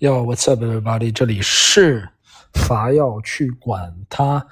[0.00, 1.12] 要 What's up, everybody？
[1.12, 2.08] 这里是
[2.54, 4.46] 伐要去管他，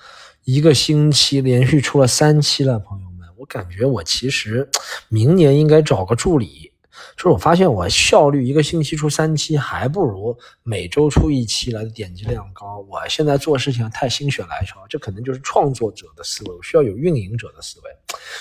[0.44, 4.68] 一个星期连续出了三期了，朋友们，我感觉我其实
[5.08, 6.70] 明年应该找个助理，
[7.16, 12.84] 就是我发现我效率一个星期出三期还不如每周出一期来的点击量高。
[12.86, 17.90] 我现在做事情太心血来潮，这可能就是创作者的思维，我需要有运营者的思维。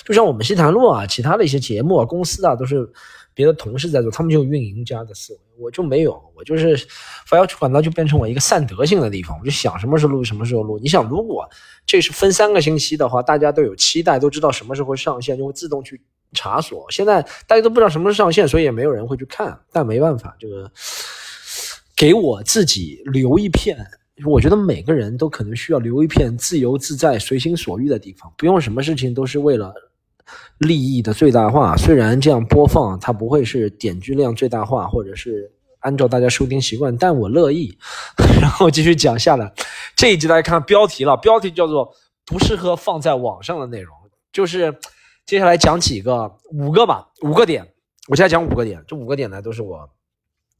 [0.03, 2.91] 就像我们西谈路啊，其他的一些节目啊、公司啊，都是
[3.37, 5.39] 别的同事在做，他们就运营家的思维。
[5.59, 6.75] 我就没有，我就是
[7.27, 10.79] 发要去管道就变成我一个散德性的地方，我就想什么时候录什么时候录。
[10.79, 11.47] 你想，如果
[11.85, 16.01] 这是分三个星期的话，大家都有期待，都知道什么时候上线，就会自动去
[16.33, 16.89] 查索。
[16.89, 19.55] 现在大家都不知道什么时候上线，所以也没有人会去看。
[19.71, 20.71] 但没办法，这个
[21.95, 23.77] 给我自己留一片，
[24.25, 29.71] 我觉得每个人都可能需要留一片自由自在、随心所欲的地方，不用什么事情都是为了。
[30.59, 37.77] 利益的最大化，虽然这样播放它不会是点击量最大化，或者是按照大家收听习惯，但我乐意。
[38.41, 39.51] 然后继续讲下来，
[39.95, 41.93] 这一集大家看标题了，标题叫做
[42.25, 43.95] “不适合放在网上的内容”，
[44.33, 44.75] 就是
[45.25, 47.67] 接下来讲几个五个吧，五个点。
[48.07, 49.89] 我现在讲五个点，这五个点呢都是我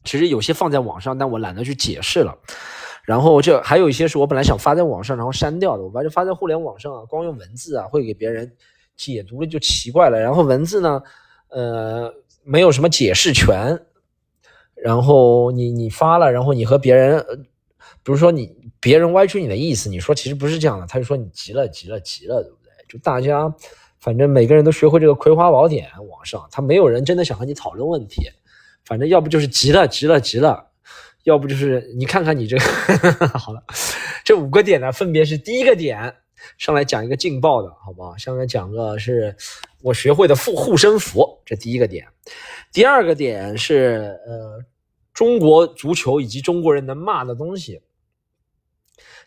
[0.03, 2.37] 其实有些放在网上，但我懒得去解释了。
[3.03, 5.83] 然后这还有一些是我本来想发在网上，然后删掉的。
[5.83, 8.52] 我发现发在互联网上啊，光用文字啊会给别人。
[8.97, 11.01] 解读了就奇怪了，然后文字呢，
[11.49, 12.11] 呃，
[12.43, 13.79] 没有什么解释权，
[14.75, 17.23] 然后你你发了，然后你和别人，
[18.03, 22.71] 比如说你别人歪曲你的意思，你说其实不是这样的，他就说你急了急了急了，对不对？
[22.89, 23.53] 就大家
[23.99, 28.29] 反正每个人都学会这个葵花宝典，网上他没有人真的想和你讨论问题，
[28.83, 30.67] 反正要不就是急了急了急了，
[31.23, 33.63] 要不就是你看看你这个 好了，
[34.25, 36.15] 这五个点呢，分别是第一个点。
[36.57, 38.16] 上来讲一个劲爆的，好不好？
[38.17, 39.35] 上来讲个是
[39.81, 42.07] 我学会的护护身符，这第一个点。
[42.71, 44.63] 第二个点是呃，
[45.13, 47.81] 中国足球以及中国人能骂的东西。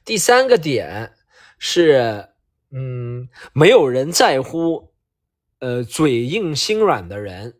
[0.04, 1.12] 第三个点
[1.58, 2.28] 是
[2.70, 4.92] 嗯，没有人在乎
[5.58, 7.54] 呃嘴硬心软的人，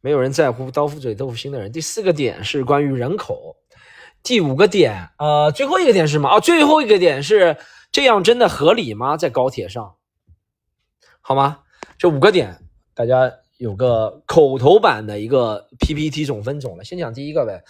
[0.00, 1.70] 没有人在乎刀斧嘴豆腐心的人。
[1.70, 3.56] 第四个点是关于人口。
[4.22, 6.40] 第五个点呃，最后一个点是什么啊？
[6.40, 7.56] 最后一个点是。
[7.92, 9.18] 这样真的合理吗？
[9.18, 9.96] 在高铁上，
[11.20, 11.60] 好吗？
[11.98, 12.58] 这五个点，
[12.94, 16.84] 大家有个口头版的一个 PPT 总分总了。
[16.84, 17.62] 先讲第一个呗。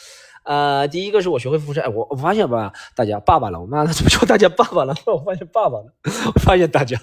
[0.45, 1.81] 呃，第一个是我学会辐射。
[1.81, 4.95] 哎，我我发现吧，大家爸爸了，我妈怎么叫大家爸爸了？
[5.07, 5.93] 我发现爸爸了，
[6.35, 6.97] 我发现大家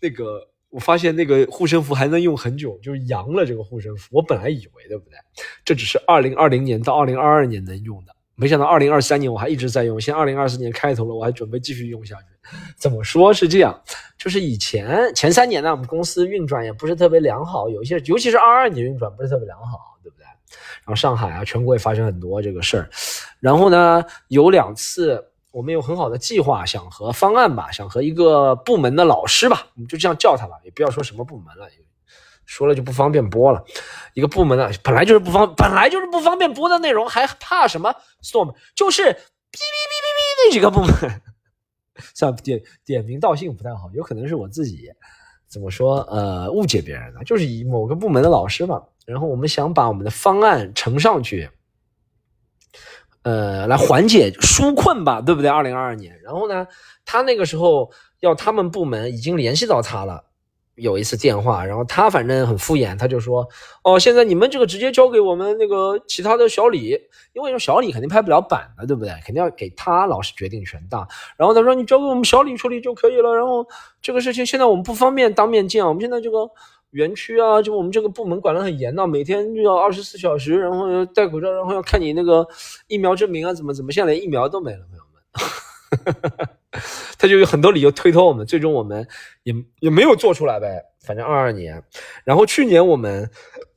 [0.00, 4.08] 那个，我发现那个护身符还能用很久，就是阳了这个护身符。
[4.12, 5.18] 我本来以为对不对？
[5.66, 8.13] 这只是二零二零年到二零二二年能用的。
[8.36, 12.56] 没想到二零二三年我还一直在用，现在二零二四年开头了，我还准备继续用下去。
[12.76, 13.80] 怎么说是这样？
[14.18, 20.24] 就是以前前三年呢，我们公司运转也不是特别良好，有一些，尤其是二二年运转不是特别良好，对不对？
[20.24, 22.90] 然后上海啊，全国也发生很多这个事儿。
[23.38, 31.66] 然后呢，有两次我们有很好的计划，想和方案吧，想和一个部门的老师吧，我们就这样叫他吧，也不要说什么部门了。
[32.46, 33.64] 说了就不方便播了，
[34.12, 41.22] 一个部门的本来就是不方，本来就是不方便播的内容，还怕什么？storm 就是哔哔哔哔哔那几个部门，
[42.14, 44.90] 像点点名道姓不太好，有可能是我自己
[45.48, 51.48] 怎么说呃误解别人了，就是以某个部门的老师嘛，然后我们想把我们的方案呈上去，
[53.22, 55.50] 呃来缓解纾困吧，对不对？
[55.50, 56.66] 二零二二年，然后呢，
[57.04, 57.90] 他那个时候
[58.20, 60.24] 要他们部门已经联系到他了。
[60.76, 63.46] 有一次电话，然后他反正很敷衍，他就说
[63.84, 66.98] ：“哦，现在你们这个直接交给我们那个其他的小李，
[67.32, 69.10] 因为小李肯定拍不了板的，对不对？
[69.24, 71.06] 肯定要给他老师决定权大。
[71.36, 73.34] 然后他说你交给我们小李处理就可以了。
[73.34, 73.66] 然后
[74.02, 76.50] 这个事情现在我们不方便当面见，我们现在这个
[76.90, 82.46] 园区啊，就我们这个部门管得很严的，每天就要二十四小时，然后要戴口罩，然后要看你那个
[82.88, 86.48] 疫苗证明啊，怎么怎么，现在连疫苗都没了，朋友们。”
[87.18, 89.06] 他就有很多理由推脱我们，最终我们
[89.44, 90.82] 也也没有做出来呗。
[91.06, 91.82] 反正二二年，
[92.24, 93.30] 然后去年我们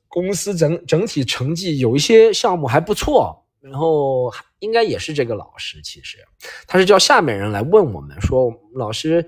[0.07, 6.17] 公司整整体成绩有一些项目还不错，然后应该也是这个老师，其实
[6.65, 9.23] 他是叫下面人来问我们说，老师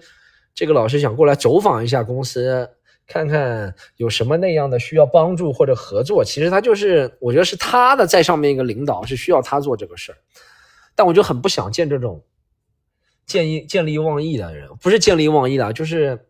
[0.56, 2.68] 这个老师想过来走访一下公司，
[3.06, 6.24] 看看有什么那样的需要帮助或者合作。
[6.24, 10.18] 其实他就是我觉得是他的在上面一个领导是需要他做这个事儿，
[10.96, 12.24] 但我就很不想见这种。
[13.30, 16.26] 见义见利忘义的人，不是见利忘义的，就是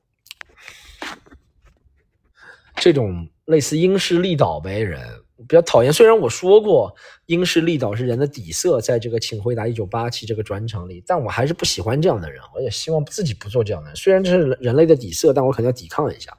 [2.75, 5.01] 这种类似因势利导呗人，
[5.47, 5.93] 比较讨厌。
[5.93, 6.93] 虽然我说过
[7.25, 13.95] 因势利导是人的底色，在这个《请回答一九八七》这个专场里，但我还是不喜欢这样的人，我也希望自己不做这样的人。
[13.95, 16.37] 虽然这是人类的底色，但我肯定要抵抗一下。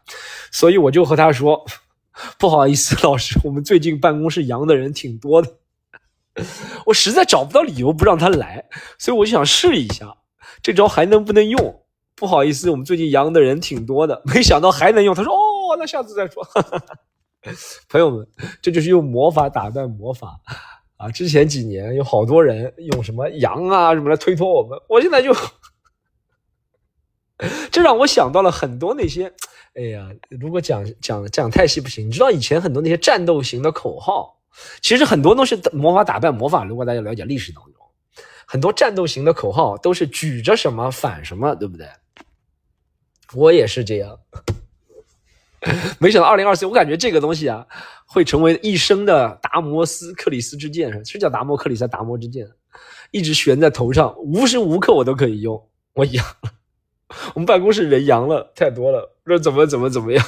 [0.52, 1.64] 所以我就和他说
[2.38, 5.56] ：“不好意思，老师，我们最近办公室阳的人挺多的。
[6.84, 8.66] ”我实在找不到理由不让他来，
[8.98, 10.16] 所以我就想试一下，
[10.62, 11.82] 这招还能不能用？
[12.16, 15.14] 不好意思，我们最近阳的人挺多的，没想到还能用。
[15.14, 16.46] 他说：“哦，那下次再说。
[17.88, 18.28] ”朋友们，
[18.60, 20.38] 这就是用魔法打败魔法
[20.98, 21.10] 啊！
[21.10, 25.34] 之前几年有好多人用什么阳啊什么来推脱我们，我现在就，
[27.70, 29.32] 这让我想到了很多那些，
[29.74, 32.06] 哎呀，如果讲讲讲太细不行。
[32.06, 34.36] 你知道以前很多那些战斗型的口号。
[34.82, 36.64] 其实很多都是魔法打败魔法。
[36.64, 37.74] 如果大家了解历史当中，
[38.50, 41.88] 很多战斗型的口号都是举着什么反什么，对不对？
[43.32, 44.18] 我也是这样。
[46.00, 47.64] 没想到二零二四，我感觉这个东西啊，
[48.06, 52.44] 会成为一生的达摩斯克里斯之剑，是叫达摩克里斯达摩之剑，
[53.12, 55.68] 一直悬在头上，无时无刻我都可以用。
[55.92, 56.50] 我阳了，
[57.34, 60.26] 我们办公室人阳了太多了，说怎么怎么怎么样。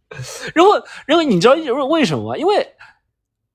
[0.54, 1.52] 然后，然后你知道
[1.84, 2.38] 为什么？
[2.38, 2.66] 因为。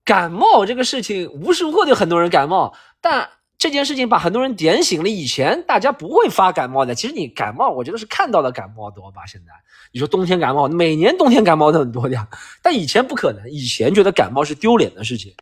[0.06, 3.30] 感冒这个事情无时无刻就很多人感冒，但
[3.64, 5.08] 这件事情把很多人点醒了。
[5.08, 9.26] 以前大家不会发感冒的，其实你感冒，我觉得是看到的感冒多吧。
[9.26, 9.54] 现在
[9.94, 12.28] 你说冬天感冒，每年冬天感冒都很多的，
[12.62, 13.50] 但以前不可能。
[13.50, 15.34] 以前觉得感冒是丢脸的事情。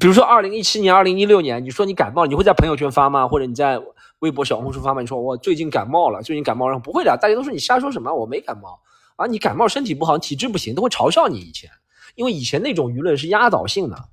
[0.00, 3.28] 比如说二零一七年、二零一六年，你说你感冒，你会在朋友圈发吗？
[3.28, 3.80] 或者你在
[4.18, 5.00] 微博、小红书发吗？
[5.00, 8.80] 你说我最近感冒了，最近感冒了，不会的，大家都说你瞎说什么，我没感冒
[9.14, 11.70] 啊，你感冒身体不好，体质不行，都会嘲笑你以前。
[12.16, 14.08] 因为以前那种舆论是压倒性的，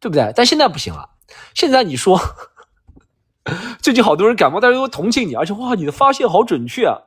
[0.00, 0.32] 对不对？
[0.34, 1.13] 但现在不行了。
[1.54, 2.20] 现在你说
[3.80, 6.98] 最近好多人感冒，大家都同情你，而且哇，你的发现好准确啊！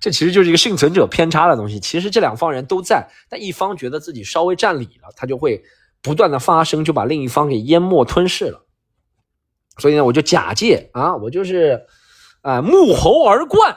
[0.00, 1.78] 这其实就是一个幸存者偏差的东西。
[1.80, 5.62] 其实这两方人都在，但一方觉得自己稍微占理了，他就会
[6.02, 8.64] 不断的发声，就把另一方给淹没吞噬了。
[9.78, 11.86] 所以呢，我就假借啊，我就是
[12.42, 13.76] 啊，沐猴而冠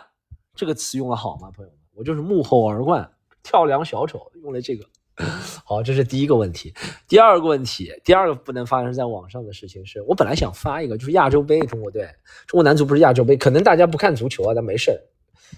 [0.55, 1.79] 这个词用的好吗，朋友们？
[1.93, 3.11] 我就是沐猴而冠。
[3.43, 4.85] 跳梁小丑用了这个，
[5.65, 6.73] 好，这是第一个问题。
[7.07, 12.03] 第二个问题，第二个不能发生在网上的事情是，我本来想发一个，就是亚洲杯中国队，
[12.47, 14.97] 中国男足不是亚洲杯，可能大家不看足球啊，但没事儿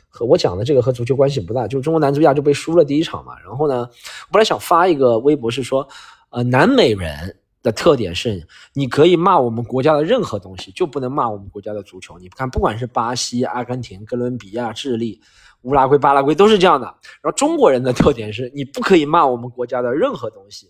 [0.09, 3.39] 和我讲的这个和足球关系不大，就是中国男足亚洲杯输了第一场嘛。
[3.41, 5.87] 然后呢，我本来想发一个微博是说，
[6.29, 12.17] 呃，南美人的特点是，你可以骂我们国家的任何东西，就不能骂我们国家的足球。
[12.19, 15.21] 你看，不管是巴西、阿根廷、哥伦比亚、智利。
[15.63, 16.85] 乌拉圭、巴拉圭都是这样的。
[17.21, 20.69] 然后中国人的特点是你不可以骂我们国家的任何东西，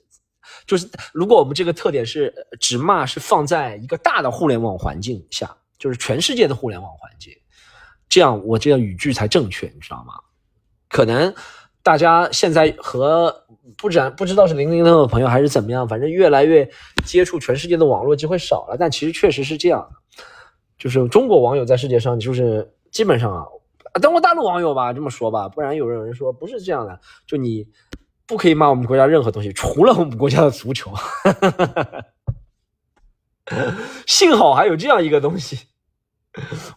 [0.65, 7.33] 就是如果我们这个特点是只骂是放在一个大的互联网环境下，就是全世界的互联网环境，
[8.07, 10.13] 这样我这个语句才正确，你知道吗？
[10.89, 11.33] 可能
[11.81, 13.35] 大家现在和
[13.77, 16.69] 不然不知道是零零后的朋友还是怎么样，反正越来越
[17.03, 18.77] 接触全世界的网络机会少了。
[18.79, 20.23] 但其实确实是这样的，
[20.77, 23.43] 就是中国网友在世界上就是基本上啊。
[24.01, 27.67] 中国大陆网友吧，这么说吧，不然有人有人说不是这样的，就你
[28.25, 30.91] 不可以骂我们国家任何东西，除了我们国家的足球。
[34.07, 35.67] 幸好还有这样一个东西，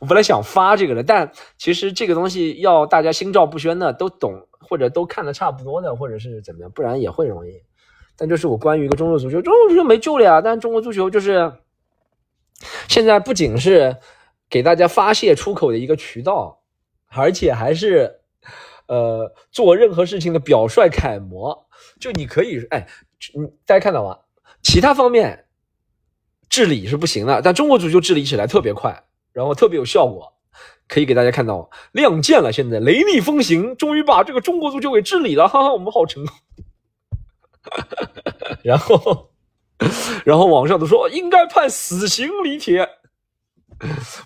[0.00, 7.52] 我本来想发这个的，但其实这个东西要大家心照不宣的都懂，或者都看的差不多的，或者是怎么样，不然也会容易。
[8.16, 10.40] 但就是我关于一个中国足球，中国足球没救了呀。
[10.40, 11.52] 但中国足球就是
[12.88, 13.96] 现在不仅是
[14.50, 16.60] 给大家发泄出口的一个渠道。
[17.16, 18.20] 而且还是，
[18.86, 21.66] 呃，做任何事情的表率楷模。
[21.98, 22.86] 就你可以，哎，
[23.34, 24.18] 你大家看到吗？
[24.62, 25.46] 其他方面
[26.48, 30.34] 治理是不行的，但中国足球治理起来特别快，然后特别有效果，
[30.88, 32.52] 可以给大家看到亮剑了。
[32.52, 36.36] 现在雷厉风行，终于把这个中国足球给治理了，哈哈，我们好成功。
[38.62, 39.31] 然后，
[40.24, 42.88] 然后网上都说应该判死刑，李铁。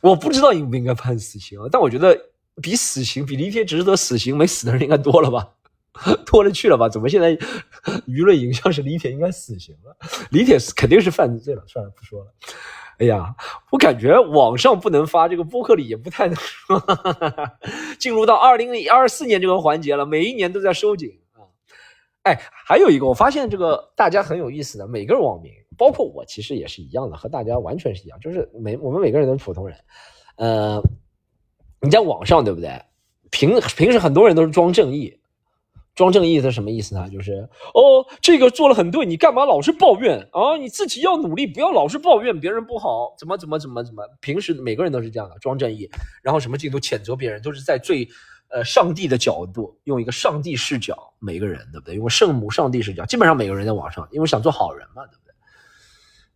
[0.03, 2.30] 我不知道应不应该判死刑，但我觉得。
[2.61, 5.50] 比死刑比李铁值得死刑没死的人应该多了吧，
[6.26, 6.88] 多了去了吧？
[6.88, 7.37] 怎么现在
[8.07, 9.97] 舆论影像是李铁应该死刑了？
[10.31, 12.33] 李铁肯定是犯罪了，算了不说了。
[12.99, 13.35] 哎呀，
[13.71, 16.83] 我感觉网上不能发，这个播客里也不太能说。
[17.99, 21.40] 进入到二零二四年这个环节了，每一年都在收紧啊。
[22.25, 29.76] 哎，还有一个我发现这个大家很有意思的，每个网民，包括我，其实也是一样的，和大家完全是一样，就是每我们每个人都是普通人，
[30.37, 30.83] 呃。
[31.81, 32.83] 你在网上对不对？
[33.31, 35.21] 平平时很多人都是装正义，
[35.95, 37.09] 装正义是什么意思呢？
[37.09, 40.57] 就是哦，这个做了很对，你干嘛老是抱怨啊？
[40.57, 44.03] 你自己要努力，不要老是抱怨别人不好，怎么怎么怎么怎么？
[44.21, 45.89] 平时每个人都是这样的，装正义，
[46.23, 48.09] 然后什么劲都谴责别人，都是在最
[48.49, 51.95] 呃上帝的角度，用一个上帝视角，每个人对不对？
[51.95, 55.30] 用圣母上帝视角，基本上每个人在网上，因为想做好人嘛，对不对？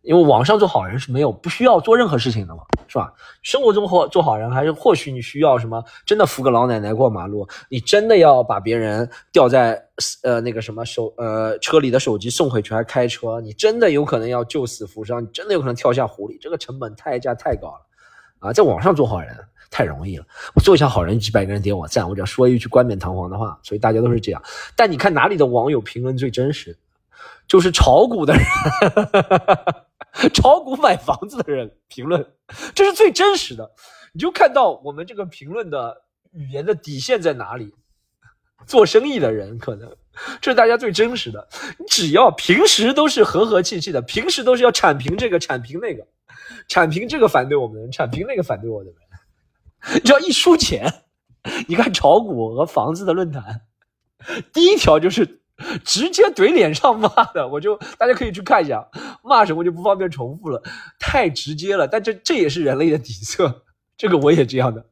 [0.05, 3.11] 因为网上做好人是没有不需要做任何事情的嘛，是吧？
[3.41, 5.83] 生活中或做好人还是或许你需要什么？
[6.05, 9.83] 真的扶个老奶奶过马路，你真的要把别人掉在
[10.23, 17.81] 呃那个什么手呃车里的手机送回去还开车，你真的有可能要救死扶伤，你真的有可能跳下湖里，这个成本太价太高了
[18.39, 18.53] 啊！
[18.53, 19.35] 在网上做好人
[19.71, 24.41] 太容易了，我做一下好人，几百个人点我赞，我只要说一句冠冕堂皇的话，所以大家都是这样。
[24.75, 26.77] 但你看哪里的网友评论最真实？
[27.47, 28.43] 就是炒股的人。
[30.33, 32.25] 炒股买房子的人评论，
[32.73, 33.69] 这是最真实的。
[34.13, 37.73] 你就看到我们这个评论的语言的底线在哪里。
[38.65, 39.93] 做生意的人可能
[40.39, 41.47] 这是大家最真实的。
[41.77, 46.07] 你只要平时都是和和气气的，平时都是要铲平这个铲平那个，
[46.69, 50.01] 铲平这个反对我们的人，铲平那个反对我的人。
[50.01, 51.03] 只要一输钱，
[51.67, 53.61] 你看炒股和房子的论坛，
[54.53, 55.41] 第一条就是。
[55.83, 58.87] 直接怼脸上骂的，我就大家可以去看一下，
[59.23, 60.61] 骂什么就不方便重复了，
[60.99, 61.87] 太直接了。
[61.87, 63.63] 但这这也是人类的底色，
[63.97, 64.85] 这个我也这样的，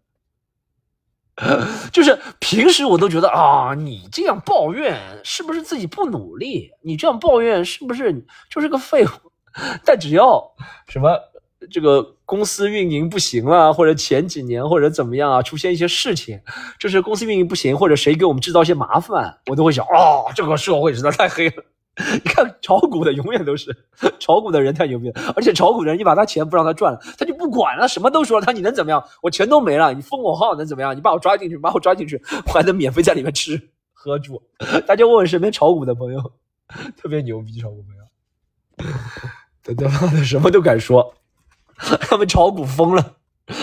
[1.92, 6.72] 就是平时我都觉得啊，你这样抱怨是不是自己不努力？
[6.82, 9.10] 你这样抱怨是不是就是个废物？
[9.84, 10.56] 但只要
[10.88, 11.10] 什么。
[11.72, 16.40] 这个公司运营不行了，或者前几年或者怎么样啊，出现一些事情，
[16.80, 21.64] 就是公司运营不行，或者谁给我们制造一些麻烦，我都会想，哦，这个社会实在太黑了。
[22.12, 23.70] 你看炒股的永远都是
[24.20, 29.04] 炒股的人太牛逼了，而且炒股的人，你把他钱不让他赚了，他就不管了，什么都说了，他你能怎么样？
[29.22, 30.98] 我钱都没了，你封我号能怎么样？
[30.98, 34.42] 你把我抓进去，把我抓进去，我还能免费在里面吃喝住。
[34.88, 36.20] 大家问问身边炒股的朋友，
[36.98, 38.94] 特别牛逼，炒股朋友，
[39.62, 41.14] 他他妈的什么都敢说。
[42.02, 43.16] 他们炒股疯了，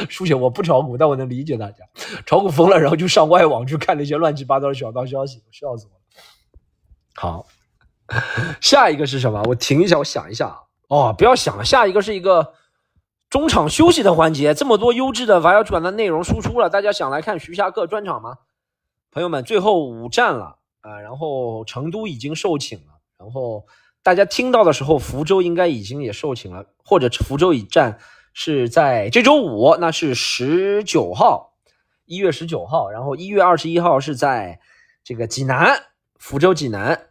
[0.09, 1.85] 书写我不炒股，但我能理解大家
[2.27, 6.01] 炒股疯了，然后就上外网去看那些乱七八糟的小道消息，笑死我了。
[7.15, 7.47] 好，
[8.61, 9.43] 下一个是什么？
[9.47, 10.59] 我停一下，我想一下啊。
[10.89, 12.55] 哦，不要想了，下一个是一个
[13.29, 14.53] 中场休息的环节。
[14.55, 18.39] 这么多优质的 v i 转的内容输出了，大家想来看徐霞客专场吗？
[19.13, 23.65] 朋友们，最后五站了啊，然后成都已经售罄了，然后。
[24.03, 27.99] 大家听到的时候，福州应该已经也售罄了，或者福州一站
[28.33, 31.55] 是在这周五，那是十九号，
[32.07, 34.59] 一月十九号，然后一月二十一号是在
[35.05, 35.83] 这个济南，
[36.19, 37.09] 福州济南。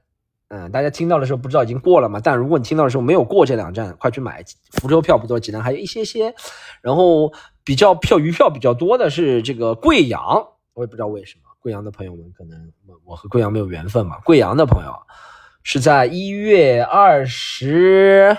[0.47, 2.19] 嗯，大家听到的时候不知道已经过了吗？
[2.23, 6.33] 但如果你听到的时候没有过这两站，快去买福州票不多，济南还有一些些。
[6.81, 7.31] 然后
[7.63, 10.43] 比较票余票比较多的是这个贵阳，
[10.73, 14.91] 我也不知道为什么，贵阳的朋友们可能我我和贵阳没有缘分嘛，贵阳的朋友。
[15.71, 18.35] 是在一月二十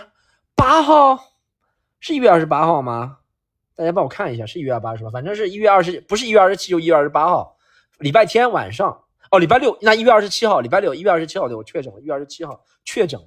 [0.57, 1.17] 八号，
[2.01, 3.19] 是一月二十八号吗？
[3.77, 5.11] 大家帮我看一下，是一月二十八是吧？
[5.11, 7.57] 反正是一月二十，不是一月二十七就一月二十八号，
[8.01, 13.27] 礼拜天晚上哦，礼拜六那一月二十七号，礼拜六一月二十七号对，我确诊了，一月二十七号确诊了，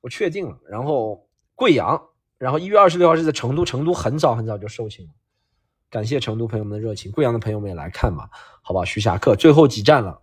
[0.00, 0.58] 我确定了。
[0.68, 1.24] 然后
[1.54, 2.02] 贵阳，
[2.38, 5.10] 然后一月二十六号是在成都，成都很早很早就售罄了，
[5.88, 8.28] 感谢成都朋友们的热情，贵阳的朋友们也来看吧，
[8.60, 8.84] 好不好？
[8.84, 10.20] 徐霞客最后几站了。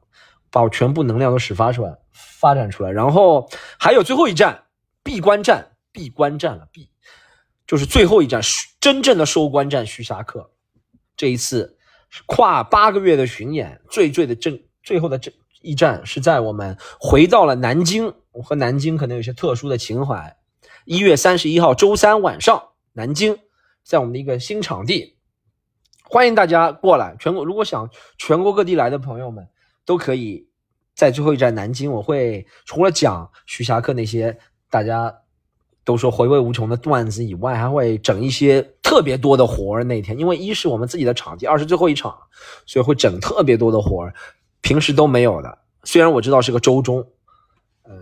[0.54, 4.66] 把我全部能量都使发出来，发展出来，然后还有最后一站，
[5.02, 6.92] 闭关站，闭关站了，闭，
[7.66, 8.40] 就是最后一站，
[8.80, 10.52] 真正的收官战，徐霞客，
[11.18, 11.80] 这一次
[12.28, 15.34] 跨八个月的巡演，最最的正，最后的这
[15.64, 20.38] 一站是在我们回到了南京，我和南京可能有些特殊的情怀，
[20.86, 23.40] 一月三十一号周三晚上，南京，
[23.84, 25.18] 在我们的一个新场地，
[26.04, 29.48] 欢迎大家过来，全国如果想全国各地来的朋友们。
[29.86, 30.48] 都可以
[30.96, 34.38] 在最后一站南京，我会除了讲徐霞客那些
[34.70, 35.14] 大家
[35.84, 39.84] 都说回味无穷的段子以外，还会整一些特别多的活儿。
[39.84, 42.16] 那天，因为一是我们自己的场地，二是最后一场，
[42.66, 44.14] 所以会整特别多的活儿，
[44.62, 45.58] 平时都没有的。
[45.84, 47.06] 虽然我知道是个周中，
[47.82, 47.94] 呃，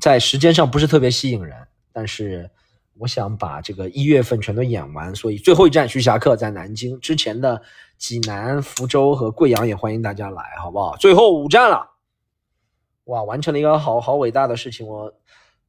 [0.00, 1.56] 在时间上不是特别吸引人，
[1.92, 2.50] 但是
[2.98, 7.62] 我想把这个一月份全都演完，所以最后一站徐霞客在南京之前的。
[8.06, 10.94] 济南、福州和贵阳也欢迎大家来，好不好？
[10.98, 11.92] 最后五站了，
[13.04, 14.86] 哇，完成了一个好好伟大的事情。
[14.86, 15.10] 我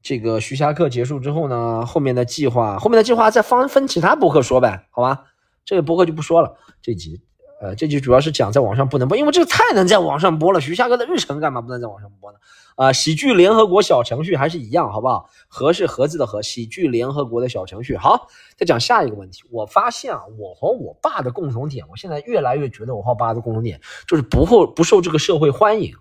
[0.02, 5.24] 这个徐霞客结束之后呢，后面的计划，后面的计划再分分其他博客说呗，好吧？
[5.64, 6.58] 这个博客就不说了。
[6.82, 7.22] 这集，
[7.62, 10.60] 呃，这集主要是讲在网上不能播，因为这个太能在网上播了。
[10.60, 12.38] 徐霞客的日程干嘛不能在网上播呢？
[12.76, 15.30] 啊，喜剧联合国小程序还是一样，好不好？
[15.48, 17.96] 和是盒子的和，喜剧联合国的小程序。
[17.96, 19.44] 好，再讲下一个问题。
[19.50, 25.96] 我发现啊，我和我爸的共同点，我现在越来越觉得我和我爸的共同点就是不后不受这个社会欢迎，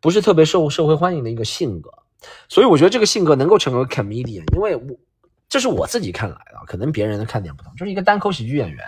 [0.00, 1.92] 不是特别受社会欢迎的一个性格。
[2.48, 4.96] 所以我觉得这个性格能够成为 comedian，因为我
[5.48, 7.72] 这是我自己看来的，可能别人的看点不同。
[7.76, 8.84] 就是一个单口喜剧演员，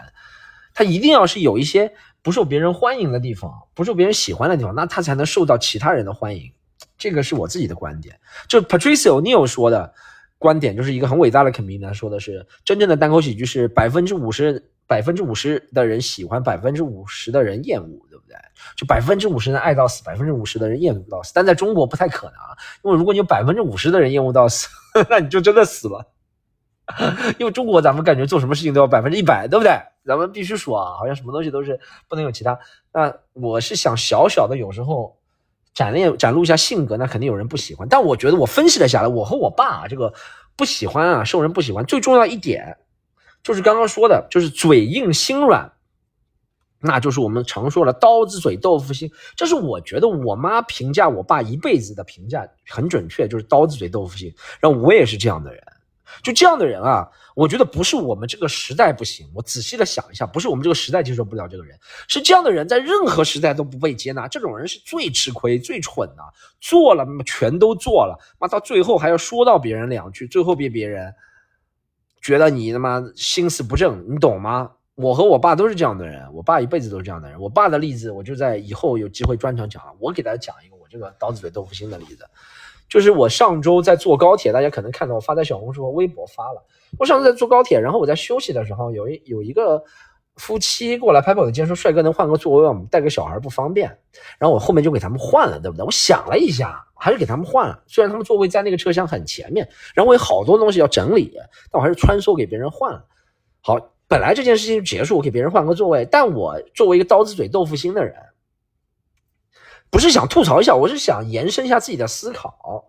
[0.81, 6.51] 他一定要是有一些不受别人欢迎的地方，不受别人喜欢的地方，那他才能受到其他人的欢迎。
[6.97, 8.19] 这个是我自己的观点，
[8.49, 9.93] 就 Patricio Neal 说的，
[10.39, 18.35] 观点，就是一个很伟大的肯明呢说的是，真正的单口喜剧是百分之五十百分之五十的人喜欢，百分之五十的人厌恶，对不对？
[18.75, 21.31] 就百分之五十人爱到死，百分之五十的人厌恶到死。
[21.35, 22.35] 但在中国不太可能，
[22.85, 24.67] 因为如果你有百分之五十的人厌恶到死，
[25.11, 26.11] 那你就真的死了。
[27.39, 29.79] 因为中国咱们感觉做什么事情都要百分之一百，对不对？
[30.05, 31.79] 咱们必须说啊，好像什么东西都是
[32.09, 32.59] 不能有其他。
[32.93, 35.17] 那我是想小小的有时候
[35.75, 37.87] 展练展露一下性格，那肯定有人不喜欢。
[37.89, 40.13] 但我觉得我分析了下来，我和我爸这个
[40.57, 42.79] 不喜欢啊，受人不喜欢，最重要一点
[43.43, 45.73] 就是刚刚说的，就是嘴硬心软，
[46.81, 49.11] 那就是我们常说的刀子嘴豆腐心。
[49.37, 54.35] 这是我觉得我妈评价我爸一辈子的评价很准确，就是刀子嘴豆腐心。
[54.61, 55.63] 然后我也是这样的人。
[56.23, 59.31] 就这样的人啊，我觉得不是我们这个时代不行。
[59.35, 64.29] 我仔细的想一下，不是我们这个时代接受不了这个人，是这样的人在任何时代都不被接纳。
[64.29, 66.23] 这种人是最吃亏、最蠢的，
[66.61, 71.15] 做了全都做了，妈到最后还要说到别人两句，最后被别人
[72.21, 74.71] 觉得你他妈心思不正，你懂吗？
[74.97, 77.41] 我和我爸都是这样的人，我爸一辈子都是这样的人。
[77.41, 79.83] 我爸的例子，我就在以后有机会专场讲。
[79.99, 82.27] 我给大家讲一个我这个刀子嘴豆腐心的例子。
[82.91, 86.63] 就是我上周在坐高铁，大家可能看到我发在小红书和微博发了。
[86.99, 89.83] 我上次在坐高铁，然后我在休息的时候，有一有一个
[90.37, 92.71] 夫妻过来拍拍我的肩，说：“帅哥，能换个座位吗？
[92.71, 93.97] 我们带个小孩不方便。”
[94.39, 95.87] 然后我后面就给他们换了，对不对？
[95.87, 97.81] 我想了一下，还是给他们换了。
[97.87, 101.33] 虽然他们座位在那个车厢很前面，然后我有好多东西要整理，
[101.71, 103.05] 但我还是穿梭给别人换了。
[103.61, 103.79] 好，
[104.09, 108.17] 本来这件事情就结束，我给别人换个座位，但我作为一个刀子嘴豆腐心的人。
[109.91, 112.89] 不是想吐槽一下，我是想延伸一下自己的思考。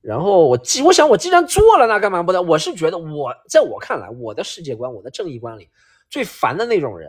[0.00, 2.42] 然后我既我想我既然做了，那干嘛不呢？
[2.42, 5.68] 我是觉得我在我看来，我的世界观、我的正义观里，
[6.10, 7.08] 最烦的那种人，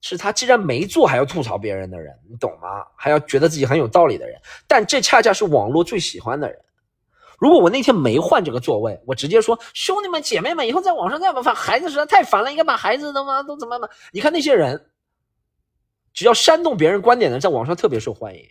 [0.00, 2.86] 是他既然没做还要吐槽别人的人，你懂吗？
[2.96, 4.40] 还要觉得自己很有道理的人。
[4.66, 6.58] 但这恰恰是网络最喜欢的人。
[7.38, 13.90] 如果我那天没换这个座位，我直接说兄弟们姐妹们，以后在网上再不发孩子实在太烦了，应该把孩子他妈都怎么办？
[14.12, 14.86] 你看那些人，
[16.14, 18.48] 只要煽动别人观点的，在网上特别受欢迎。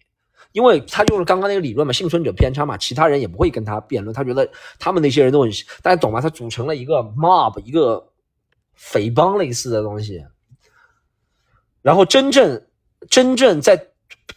[0.52, 4.12] 因为他用了刚刚那个理论嘛，幸存者偏差嘛，其他人也不会跟他辩论。
[4.14, 5.52] 他觉得他们那些人都很，
[5.84, 6.20] 大家懂吗？
[6.20, 8.12] 他组成了一个 mob，一个
[8.74, 10.26] 匪帮类似的东西。
[11.84, 12.66] 然后真正
[13.10, 13.80] 真正在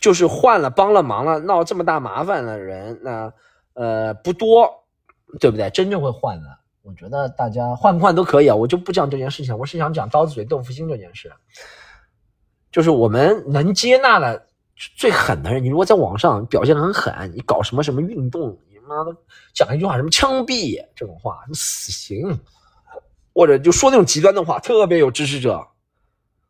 [0.00, 3.32] 就是换了帮了忙了闹这么大麻烦的人，那
[3.72, 4.70] 呃不多，
[5.40, 5.70] 对不对？
[5.70, 6.46] 真正会换的，
[6.82, 11.32] 我觉得大家换不换都可以啊，我就不讲这件事情，我是想讲刀子嘴豆腐心这件事，
[12.70, 14.46] 就是我们能接纳的。
[14.96, 19.14] 最狠的人，你如果在网上表现的很狠，你搞什么什么运动，你妈的
[19.54, 22.38] 讲一句话什么枪毙这种话，什么死刑，
[23.34, 25.64] 或者就说那种极端的话，特别有支持者，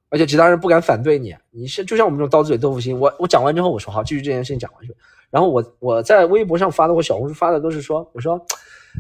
[0.09, 1.37] 而且其他人不敢反对你。
[1.51, 4.97] 你是就像我们这种刀子嘴豆腐心，我我讲完之后我说好，继续这件事情讲完去。
[5.31, 8.35] 然后我我在微博上发的，我小红书发的都是说，我说，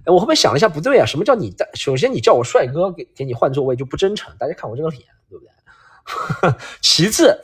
[0.04, 1.68] 哎，我后面想了一下，不对啊，什么叫你带？
[1.74, 6.54] 首先你叫我帅哥，给给你换座位就不真诚，大家看我这个脸，对不对？
[6.82, 7.38] 其次。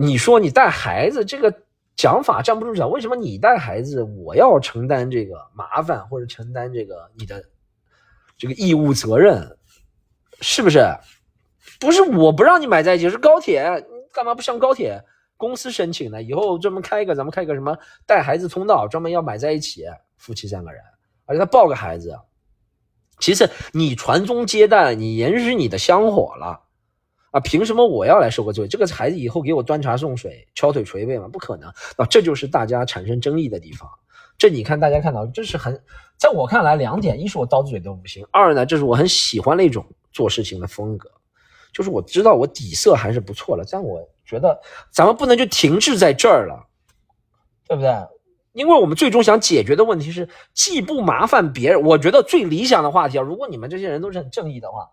[0.00, 1.52] 你说你带孩子这个
[1.96, 7.44] 讲法站不住脚，为什么你带孩子我要承担这个麻烦或者承担这个你的
[8.36, 9.58] 这个义务责任，
[10.40, 10.86] 是不是？
[11.80, 15.02] 不是我不让你买在一起，是高铁，干嘛不向高铁
[15.36, 16.22] 公司申请呢？
[16.22, 19.84] 以后专门开一个，咱们开一个什么带孩子通道，专门要买在一起，
[20.16, 20.80] 夫妻三个人，
[21.26, 22.16] 而且他抱个孩子。
[23.18, 26.67] 其次，你传宗接代，你延续你的香火了。
[27.30, 28.66] 啊，凭什么我要来受个罪？
[28.66, 31.28] 这个孩子以后给我端茶送水、敲腿捶背吗？
[31.30, 31.68] 不可能。
[31.96, 33.88] 啊，这就是大家产生争议的地方。
[34.38, 35.78] 这你看，大家看到，这是很，
[36.16, 41.10] 在我看来，两点：一是我刀子嘴都不行；二呢，这是我很喜欢那种做事情的风格，
[41.72, 43.64] 就是我知道我底色还是不错的。
[43.70, 44.58] 但我觉得
[44.90, 46.66] 咱们不能就停滞在这儿了，
[47.66, 47.92] 对不对？
[48.52, 51.82] 因为我们最终想解决的问题是，既不麻烦别人。
[51.82, 54.88] 我觉得最理想的话题啊，如果你们这些人都是很正义的话。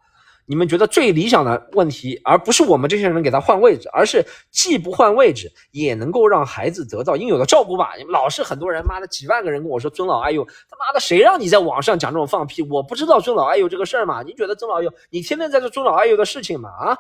[0.48, 7.94] 你们觉得最理想的问题，而不是我们这些人给他换位置，而是既不换位置，也能够让孩子得到应有的照顾吧？
[7.98, 12.62] 你们老是很多人，妈的几万个人跟我说尊老爱幼，他妈的谁让你在网上讲这种放屁？
[12.62, 14.22] 我不知道尊老爱幼这个事儿嘛？
[14.22, 16.70] 你觉得尊老爱幼，你天天在做尊老爱幼的事情吗？
[16.70, 16.98] 啊，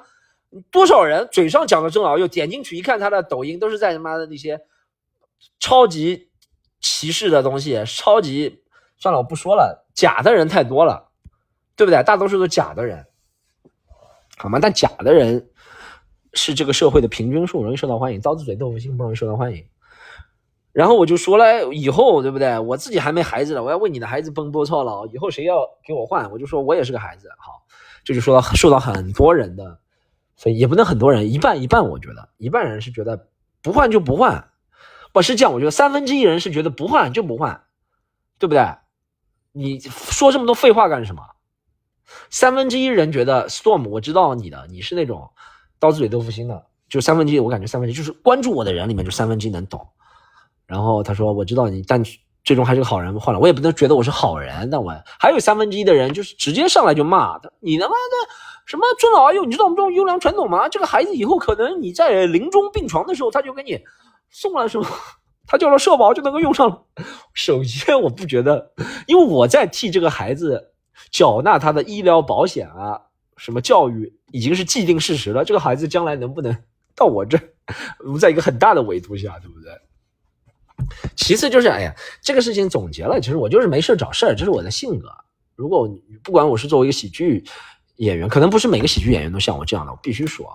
[0.71, 4.59] 多少人嘴上讲的尊老爱幼，点进去一看他的抖音，都是在他妈的那些
[5.59, 6.29] 超级
[6.81, 8.63] 歧视的东西，超级
[8.97, 11.09] 算了，我不说了，假的人太多了，
[11.75, 12.01] 对不对？
[12.01, 13.05] 大多数都是假的人。
[14.37, 14.59] 好吗？
[14.61, 15.49] 但假的人
[16.33, 18.19] 是这个社会的平均数，容易受到欢迎。
[18.21, 19.65] 刀子嘴豆腐心不容易受到欢迎。
[20.73, 22.59] 然后我就说了，以后对不对？
[22.59, 25.05] 我自己还没孩子呢，我要为你的孩子奔波操劳。
[25.07, 27.29] 以后谁要给我换，我就说我也是个孩子。
[27.37, 27.63] 好，
[28.03, 29.79] 这就说到受到很多人的，
[30.35, 31.87] 所以也不能很多人，一半一半。
[31.87, 33.29] 我觉得一半人是觉得
[33.61, 34.49] 不换就不换，
[35.13, 35.53] 不是这样。
[35.53, 37.63] 我觉得三分之一人是觉得不换就不换，
[38.37, 38.67] 对不对？
[39.53, 41.23] 你说这么多废话干什么？
[42.29, 45.29] 三分之一人觉得 Storm，我知道你的，你是那种
[45.79, 49.87] 刀子嘴豆腐心的，就三分之一，我感觉三分之一就是关注我的人里面就三分之一能懂。
[50.65, 52.03] 然后他说我知道你，但
[52.43, 53.19] 最终还是个好人。
[53.19, 58.33] 换了我也不能觉得我是好人，但我还有三分之一的人就是直接上来就骂他，你他妈的
[58.65, 60.69] 什么尊老爱幼，你知道我们这种优良传统吗？
[60.69, 63.79] 这个孩子以后可能你在临终病床的时候，他就给你
[64.29, 64.87] 送了什么，
[65.47, 66.83] 他叫了社保就能够用上了。
[67.33, 68.71] 首先我不觉得，
[69.07, 70.71] 因为我在替这个孩子。
[71.11, 73.01] 缴纳他的医疗保险啊，
[73.37, 75.43] 什么教育已经是既定事实了。
[75.43, 76.55] 这个孩子将来能不能
[76.95, 77.37] 到我这，
[77.99, 79.71] 我 们在一个很大的维度下，对不对？
[81.15, 85.09] 其次就是，哎呀，这个事情总结了，其实我就是没事找事儿，这是我的性格。
[85.55, 85.89] 如果
[86.23, 87.43] 不管我是作为一个喜剧
[87.95, 90.49] 演员，可能不是每个喜剧演员都像我这样的，我必须说，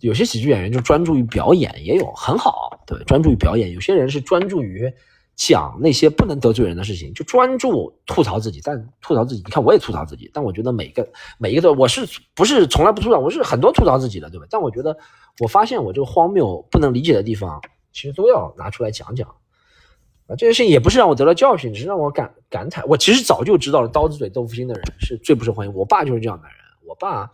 [0.00, 3.72] 有些喜剧演员就专注于表演，也有很好，对，专注于表演。
[3.72, 4.92] 有些人是专注于。
[5.34, 8.60] 讲那些不能得罪人的事情，就专注吐槽自己。
[8.62, 10.30] 但吐槽自己，你看我也吐槽自己。
[10.32, 13.18] 但我觉得每个每一个的，我是不是从来不吐槽？
[13.18, 14.46] 我是很多吐槽自己的，对吧？
[14.50, 14.96] 但我觉得，
[15.40, 17.60] 我发现我这个荒谬不能理解的地方，
[17.92, 19.28] 其实都要拿出来讲讲。
[19.28, 22.84] 啊，这件事情也不是让我得了教训，只是让我感感慨。
[22.86, 25.74] 我其实早就知道了，刀子嘴豆腐心的人是最不受欢迎。
[25.74, 26.56] 我爸就是这样的人。
[26.86, 27.30] 我爸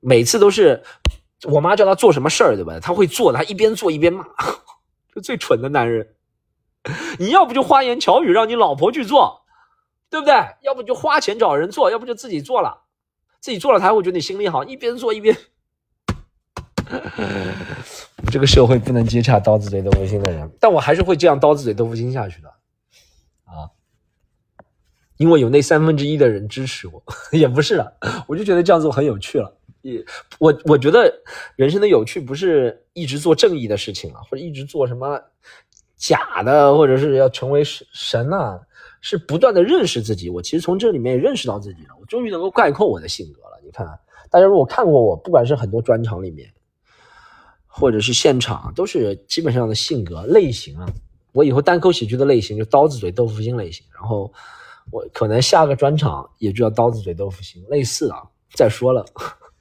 [0.00, 0.82] 每次都是
[1.44, 2.78] 我妈叫他做什么事儿，对吧？
[2.80, 4.26] 他会做，他一边做一边骂，
[5.14, 6.06] 就最蠢的男人。
[7.18, 9.42] 你要不就花言巧语让你老婆去做，
[10.08, 10.34] 对不对？
[10.62, 12.84] 要不就花钱找人做，要不就自己做了，
[13.40, 15.36] 自己做了他会觉得你心里好，一边做一边。
[16.88, 22.48] 我们这个社会不能接洽刀子嘴豆腐心的人，但我还是会这样刀子嘴豆腐心下去的
[23.44, 23.70] 啊，
[25.16, 29.58] 因为有那三分之一的人支持我， 也不是了，我就觉得这样做很有趣了。
[29.82, 30.04] 也
[30.38, 31.22] 我我觉得
[31.54, 35.20] 人生的有趣不是一直做正义的事情啊，或者一直做什么。
[35.96, 38.60] 假的，或者是要成为神神呐，
[39.00, 40.28] 是不断的认识自己。
[40.30, 43.60] 我其实从这里面也认识到自己了，我终于能够概括我的性格了。
[43.64, 43.86] 你看，
[44.30, 46.52] 大家如果看过我，不管是很多专场里面，
[47.66, 50.86] 或者是现场，都是基本上的性格类型啊。
[51.32, 54.32] 我以后单口喜剧的类型就刀子嘴豆腐心类型，然后
[54.90, 58.22] 我可能下个专场也就叫刀子嘴豆腐心，类似啊。
[58.54, 59.04] 再说了，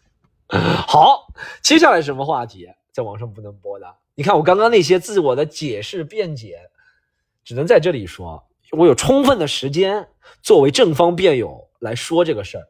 [0.88, 1.28] 好，
[1.62, 3.88] 接下来什么话题在网上不能播的？
[4.16, 6.58] 你看我刚刚那些自我的解释辩解，
[7.44, 8.42] 只能在这里说。
[8.72, 10.08] 我有充分的时间
[10.42, 12.68] 作为正方辩友来说这个事儿。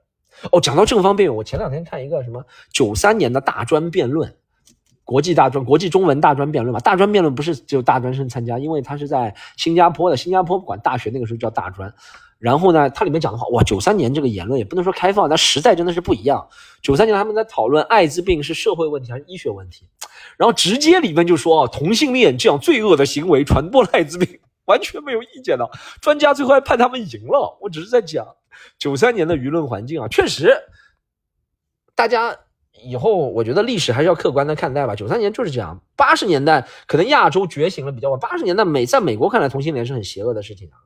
[0.52, 4.36] 哦，讲到正方辩友，我前两天看一个什么九三年的大专辩论，
[5.04, 6.80] 国际大专、国际中文大专辩论嘛。
[6.80, 11.94] 大专辩论不是只有大专生参加，因为他是在新加坡的，新加坡不管大学那个时候叫大专。
[12.38, 16.48] 然后呢，它里面讲的话，哇，九三年这个言论也不能说开放，但时代真的是不一样。
[16.82, 19.88] 九三年他们在讨论艾滋病是社会问题还是医学问题，
[20.38, 25.70] 然后直接里面就说啊，同性恋这样罪恶的行为传播艾滋病，完全没有意见的。
[26.02, 27.58] 专家最后还判他们赢了。
[27.62, 28.28] 我只是在讲
[28.78, 30.56] 九三年的舆论环境啊，确实，
[31.96, 32.38] 大家
[32.84, 34.96] 以后我觉得历史还是要客观的看待吧。
[34.96, 40.78] 九三年就是这样，八十年代可能亚洲觉醒了比较晚，八十年代美在美国看来同性恋是很邪恶的事情啊。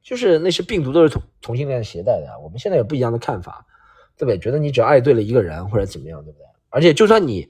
[0.00, 3.66] 就是那些病毒都是同同性恋携带的，我们现在有不一样的看法，
[4.16, 4.38] 对不对？
[4.38, 6.46] 觉得你只要爱对了一个人或者怎么样，对不对？
[6.70, 7.48] 而且就算你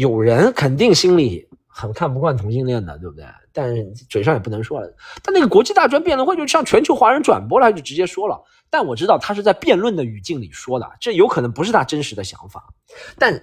[0.00, 3.24] 有人肯定心里很看不惯同性恋的，对不对？
[3.52, 3.74] 但
[4.08, 4.90] 嘴上也不能说了。
[5.22, 8.42] 但那个国际大专辩论会就向全球华人转播了，就直接说了。
[8.70, 12.72] 但我知道他是在辩论的语境里说的，这有可能不是他真实的想法。
[13.18, 13.42] 但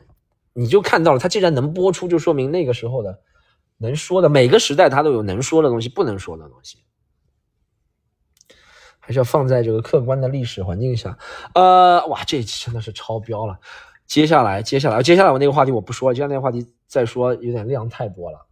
[0.54, 3.20] 你就看到了，他既然能播出，就说明那个时候的
[3.78, 6.80] 能说的，每个时代他都有能说的东西，不能说的东西。
[9.00, 11.18] 还是要放在这个客观的历史环境下，
[11.54, 13.60] 呃，哇，这一期真的是超标了。
[14.08, 18.48] 接下来，接下来，接下来我那个话题我不说了，接下来那个话题再说有点量太多了。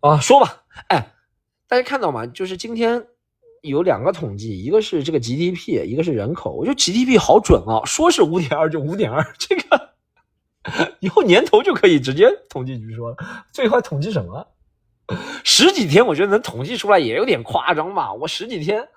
[0.00, 1.12] 啊，说吧，哎，
[1.68, 2.26] 大家看到吗？
[2.26, 3.06] 就是今天
[3.62, 6.52] 有两个统计，一个是这个 GDP，一个是人口。
[6.52, 9.90] 我觉得 GDP 好准啊，说是五点二就五点二，这个
[11.00, 13.16] 以后年头就可以直接统计局说了，
[13.52, 14.46] 最快统计什么？
[15.44, 18.12] 十几天，我觉得能统计出来也有点夸张吧。
[18.12, 18.88] 我十几天。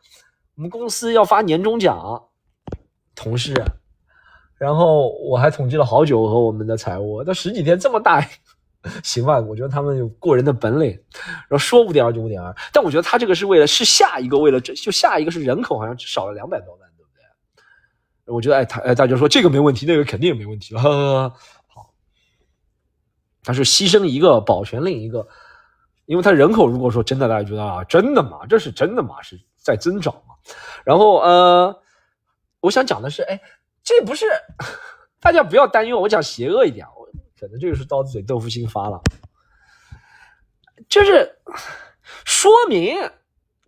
[0.55, 2.29] 我们公司要发年终奖，
[3.13, 3.53] 同事，
[4.57, 8.25] 然后我还统计了好久和我们的财务，那十几天这么大，
[9.03, 9.39] 行吧？
[9.39, 10.89] 我觉得他们有过人的本领，
[11.47, 18.33] 然后说五点二就五点二，但我觉得他这个是为了是下一个为了这就下一个是人口好像少了两百多万，对不对？
[18.33, 20.81] 我觉得哎他哎大家说这个没问题，那个肯定也没问题了，
[21.67, 21.93] 好，
[23.43, 25.27] 他是牺牲一个保全另一个，
[26.05, 28.39] 因为他人口如果说真的大家觉得啊真的吗？
[28.49, 29.21] 这是真的吗？
[29.21, 30.15] 是在增长。
[30.85, 31.81] 然后呃，
[32.61, 33.41] 我想讲的是，哎，
[33.87, 34.25] 这不是
[35.21, 37.07] 大家不要担忧，我讲邪恶一点，我
[37.39, 39.01] 可能这个是刀子嘴豆腐心发了，
[40.89, 41.39] 就是
[42.25, 42.97] 说明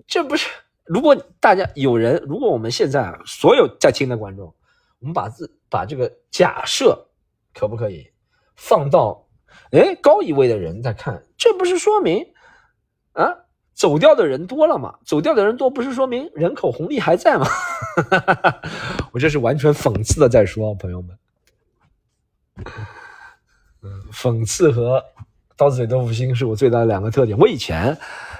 [0.05, 0.49] 这不是
[0.83, 4.53] 如果大家有人，如果我们现在所有在听的观众，
[4.99, 7.07] 我们把自把这个假设
[7.53, 8.11] 可不可以
[8.57, 9.25] 放到
[9.71, 12.33] 哎高一位的人在看，这不是说明
[13.13, 13.37] 啊
[13.79, 14.99] 走掉的人多了嘛？
[15.05, 17.47] 走掉的人多不是说明人口红利还在吗？
[19.13, 21.17] 我这是完全讽刺的在说，朋友们。
[23.81, 25.01] 嗯，讽刺和
[25.55, 27.37] 刀子嘴豆腐心是我最大的两个特点。
[27.37, 27.97] 我以前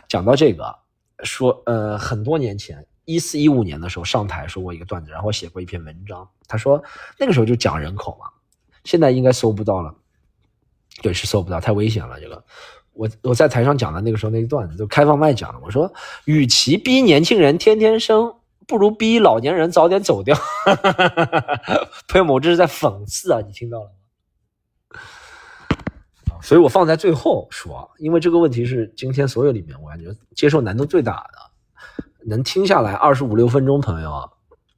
[0.10, 0.78] 讲到这个。
[1.25, 6.25] 说呃，很多年前，一四一五年的时候上台说过一个段子，然后写过一篇文章。
[6.47, 6.82] 他说
[7.17, 8.28] 那个时候就讲人口嘛，
[8.86, 9.93] 现在应该搜不到了，
[11.02, 12.17] 对，是搜不到，太危险了。
[12.21, 12.41] 这个
[12.93, 15.60] 我我在台上讲的那个时候那个段子，就开放麦讲的。
[15.63, 15.91] 我说，
[16.25, 18.36] 与其逼年轻人天天生，
[18.67, 20.38] 不如逼老年人早点走掉。
[22.10, 23.91] 朋友们，我这是在讽刺啊，你听到了吗？
[26.41, 34.30] 所以我放在最后说，因为这个问题是今天所有里面我感觉接受难度最大的，能听下来二十五六分钟，朋友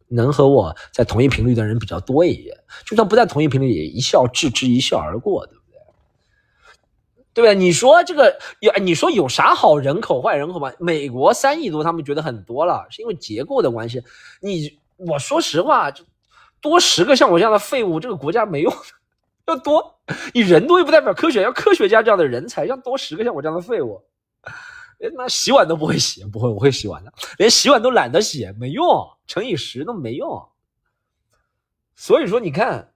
[0.08, 5.47] 能和我在同一频率的人比较多一点，就算不在同一频率，也一笑置之一笑而过，
[7.34, 7.46] 对？
[7.46, 7.54] 吧？
[7.54, 10.72] 你说这个有，你说有啥好人口坏人口吗？
[10.80, 14.04] 美国三亿多，他们觉得很多了，是因为结构的关系。
[14.41, 16.04] 你我说实话，就
[16.60, 18.74] 多十个像我这样的废物，这个国家没用。
[19.48, 20.00] 要多，
[20.34, 24.02] 你人多又不代表科学，要科学家这样的人才，要多十个像我这样的废物，
[25.00, 28.86] 连妈洗碗都不会洗，不会，我会洗碗的，连洗碗都懒得洗，没用，
[29.26, 30.48] 乘以十都没用。
[31.96, 32.94] 所以说，你看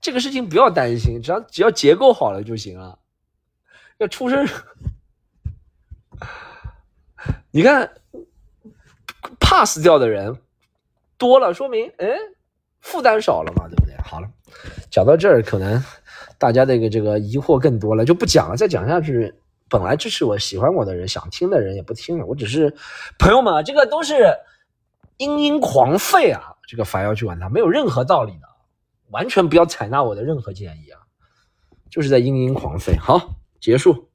[0.00, 2.98] 这个事情不要担心，只要只要结构好了就行了。
[4.00, 4.48] 要出生，
[7.52, 7.92] 你看
[9.38, 10.38] pass 掉的人
[11.18, 12.08] 多了，说明哎
[12.80, 13.94] 负担少了嘛，对不对？
[14.02, 14.28] 好了。
[14.90, 15.82] 讲到这儿，可能
[16.38, 18.56] 大家这个这个疑惑更多了，就不讲了。
[18.56, 19.34] 再讲下去，
[19.68, 22.24] 本来支持我、喜欢我的人、想听的人也不听了。
[22.24, 22.74] 我只是
[23.18, 24.34] 朋友们，这个都是
[25.18, 28.48] 嘤嘤狂吠啊，这个法要去管他，没有任何道理的，
[29.10, 31.00] 完全不要采纳我的任何建议啊，
[31.90, 32.98] 就是在嘤嘤狂吠。
[32.98, 34.09] 好，结束。